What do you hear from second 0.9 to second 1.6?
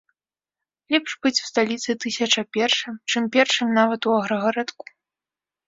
Лепш быць у